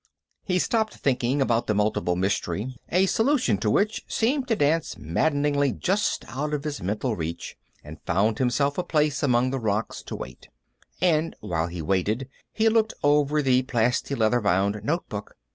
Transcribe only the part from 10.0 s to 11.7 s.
to wait, and while